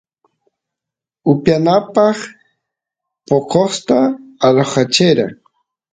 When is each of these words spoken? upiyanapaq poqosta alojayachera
upiyanapaq 1.31 2.17
poqosta 3.27 3.97
alojayachera 4.45 5.25